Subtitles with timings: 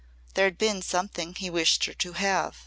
[0.33, 2.57] There had been something he wished her to have.